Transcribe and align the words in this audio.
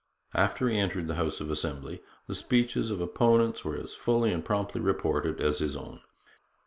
After 0.33 0.67
he 0.67 0.79
entered 0.79 1.07
the 1.07 1.13
House 1.13 1.39
of 1.41 1.51
Assembly, 1.51 2.01
the 2.25 2.33
speeches 2.33 2.89
of 2.89 3.01
opponents 3.01 3.63
were 3.63 3.77
as 3.77 3.93
fully 3.93 4.33
and 4.33 4.43
promptly 4.43 4.81
reported 4.81 5.39
as 5.39 5.59
his 5.59 5.75
own. 5.75 6.01